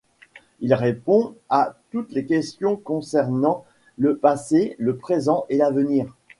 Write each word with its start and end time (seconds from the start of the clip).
Il 0.61 0.73
répond 0.73 1.35
à 1.47 1.75
toutes 1.91 2.11
les 2.13 2.25
questions 2.25 2.75
concernant 2.75 3.65
le 3.99 4.17
passé, 4.17 4.75
le 4.79 4.95
présent 4.97 5.45
et 5.49 5.57
l'avenir. 5.57 6.07